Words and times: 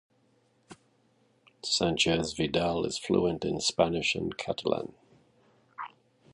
Sanchez 1.63 2.33
Vidal 2.33 2.85
is 2.85 2.97
fluent 2.97 3.45
in 3.45 3.59
Spanish 3.61 4.15
and 4.15 4.35
Catalan. 4.35 4.95